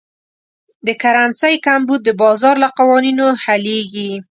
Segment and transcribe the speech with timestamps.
[0.87, 4.11] د کرنسۍ کمبود د بازار له قوانینو حلېږي.